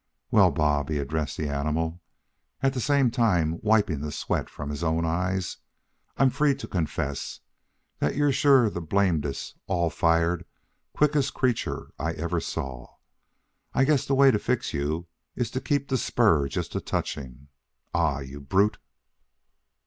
"Well, 0.31 0.49
Bob," 0.49 0.89
he 0.89 0.97
addressed 0.97 1.37
the 1.37 1.47
animal, 1.47 2.01
at 2.63 2.73
the 2.73 2.81
same 2.81 3.11
time 3.11 3.59
wiping 3.61 4.01
the 4.01 4.11
sweat 4.11 4.49
from 4.49 4.71
his 4.71 4.83
own 4.83 5.05
eyes, 5.05 5.57
"I'm 6.17 6.31
free 6.31 6.55
to 6.55 6.67
confess 6.67 7.41
that 7.99 8.15
you're 8.15 8.31
sure 8.31 8.67
the 8.71 8.81
blamedest 8.81 9.59
all 9.67 9.91
fired 9.91 10.43
quickest 10.91 11.35
creature 11.35 11.91
I 11.99 12.13
ever 12.13 12.39
saw. 12.39 12.95
I 13.75 13.83
guess 13.85 14.03
the 14.07 14.15
way 14.15 14.31
to 14.31 14.39
fix 14.39 14.73
you 14.73 15.05
is 15.35 15.51
to 15.51 15.61
keep 15.61 15.87
the 15.87 15.99
spur 15.99 16.47
just 16.47 16.73
a 16.73 16.81
touching 16.81 17.49
ah! 17.93 18.21
you 18.21 18.39
brute!" 18.41 18.79